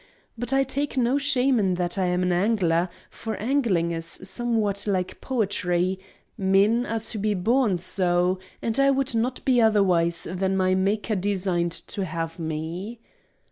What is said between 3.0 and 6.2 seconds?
for angling is somewhat like poetry;